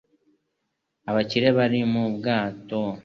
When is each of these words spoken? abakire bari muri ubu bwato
abakire 1.09 1.47
bari 1.57 1.77
muri 1.91 2.01
ubu 2.05 2.11
bwato 2.17 2.81